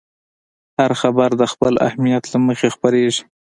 هر 0.77 0.91
خبر 1.01 1.29
د 1.41 1.43
خپل 1.51 1.73
اهمیت 1.87 2.23
له 2.33 2.37
مخې 2.47 2.67
خپرېږي. 2.75 3.23